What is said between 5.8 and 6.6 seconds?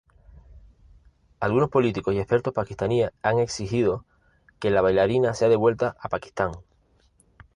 a Pakistán.